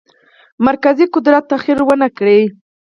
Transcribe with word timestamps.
مرکزي 0.65 1.05
قدرت 1.15 1.43
تغییر 1.51 1.79
ونه 1.83 2.07
کړ. 2.17 2.27